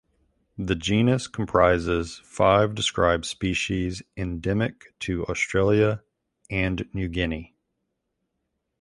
The 0.57 0.73
genus 0.73 1.27
comprises 1.27 2.21
five 2.23 2.73
described 2.73 3.23
species 3.25 4.01
endemic 4.17 4.97
to 5.01 5.25
Australia 5.27 6.01
and 6.49 6.89
New 6.91 7.07
Guinea. 7.07 7.55